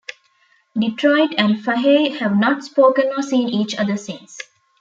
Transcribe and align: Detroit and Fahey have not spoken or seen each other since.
Detroit 0.75 1.35
and 1.37 1.63
Fahey 1.63 2.09
have 2.17 2.35
not 2.35 2.63
spoken 2.63 3.11
or 3.15 3.21
seen 3.21 3.47
each 3.49 3.75
other 3.77 3.97
since. 3.97 4.39